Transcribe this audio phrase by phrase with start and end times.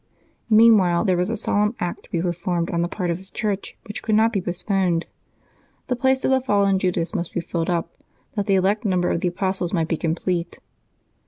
[0.49, 3.77] Meanwhile there was a solemn act to be performed on the part of the Church,
[3.83, 5.05] which could not be postponed.
[5.89, 7.95] The place of the fallen Judas must be filled up,
[8.33, 10.57] that the elect number of the apostles might be complete.